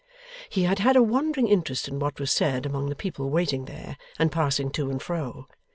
He 0.49 0.63
had 0.63 0.79
had 0.79 0.95
a 0.95 1.03
wandering 1.03 1.47
interest 1.47 1.87
in 1.87 1.99
what 1.99 2.19
was 2.19 2.31
said 2.31 2.65
among 2.65 2.89
the 2.89 2.95
people 2.95 3.29
waiting 3.29 3.65
there 3.65 3.97
and 4.17 4.31
passing 4.31 4.71
to 4.71 4.89
and 4.89 4.99
fro. 4.99 5.47